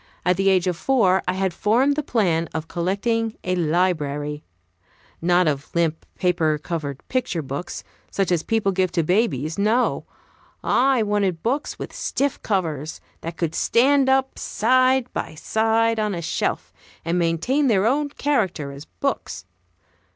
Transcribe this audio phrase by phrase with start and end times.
[0.25, 4.41] At the age of four I had formed the plan of collecting a library.
[5.21, 10.05] Not of limp, paper covered picture books, such as people give to babies; no!
[10.63, 16.21] I wanted books with stiff covers, that could stand up side by side on a
[16.23, 16.73] shelf,
[17.05, 19.45] and maintain their own character as books.